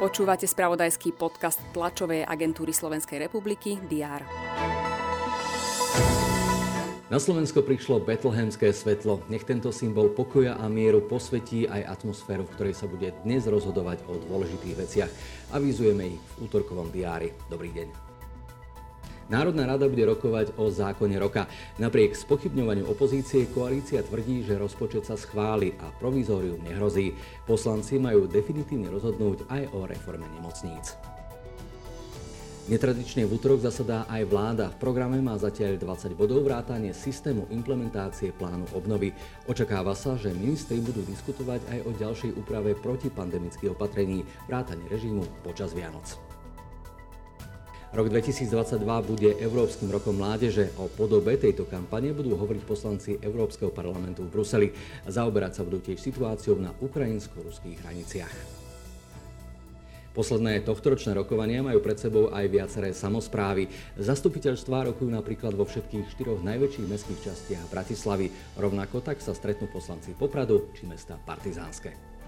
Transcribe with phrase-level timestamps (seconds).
[0.00, 4.24] Počúvate spravodajský podcast tlačovej agentúry Slovenskej republiky DR.
[7.10, 9.20] Na Slovensko prišlo betlehemské svetlo.
[9.28, 14.06] Nech tento symbol pokoja a mieru posvetí aj atmosféru, v ktorej sa bude dnes rozhodovať
[14.06, 15.10] o dôležitých veciach.
[15.52, 17.34] Avizujeme ich v útorkovom diári.
[17.50, 18.09] Dobrý deň.
[19.30, 21.46] Národná rada bude rokovať o zákone roka.
[21.78, 27.14] Napriek spochybňovaniu opozície koalícia tvrdí, že rozpočet sa schváli a provizórium nehrozí.
[27.46, 30.98] Poslanci majú definitívne rozhodnúť aj o reforme nemocníc.
[32.70, 34.70] Netradične v útorok zasadá aj vláda.
[34.74, 39.10] V programe má zatiaľ 20 bodov vrátanie systému implementácie plánu obnovy.
[39.50, 45.74] Očakáva sa, že ministri budú diskutovať aj o ďalšej úprave protipandemických opatrení, vrátanie režimu počas
[45.74, 46.29] Vianoc.
[47.90, 50.70] Rok 2022 bude Európskym rokom mládeže.
[50.78, 54.68] O podobe tejto kampane budú hovoriť poslanci Európskeho parlamentu v Bruseli.
[55.10, 58.34] Zaoberať sa budú tiež situáciou na ukrajinsko-ruských hraniciach.
[60.14, 63.66] Posledné tohtoročné rokovania majú pred sebou aj viaceré samozprávy.
[63.98, 68.30] Zastupiteľstvá rokujú napríklad vo všetkých štyroch najväčších mestských častiach Bratislavy.
[68.54, 72.19] Rovnako tak sa stretnú poslanci Popradu či mesta Partizánske.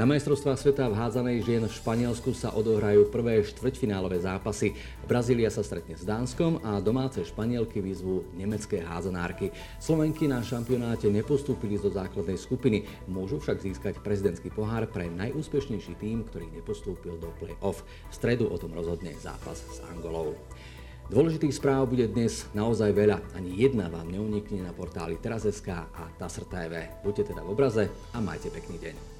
[0.00, 4.72] Na majstrovstvách sveta v hádzanej žien v Španielsku sa odohrajú prvé štvrťfinálové zápasy.
[5.04, 9.52] Brazília sa stretne s Dánskom a domáce Španielky vyzvú nemecké hádzanárky.
[9.76, 16.24] Slovenky na šampionáte nepostúpili zo základnej skupiny, môžu však získať prezidentský pohár pre najúspešnejší tým,
[16.32, 17.84] ktorý nepostúpil do play-off.
[18.08, 20.32] V stredu o tom rozhodne zápas s Angolou.
[21.12, 23.20] Dôležitých správ bude dnes naozaj veľa.
[23.36, 26.88] Ani jedna vám neunikne na portáli teraz.sk a TASR TV.
[27.04, 27.84] Buďte teda v obraze
[28.16, 29.19] a majte pekný deň.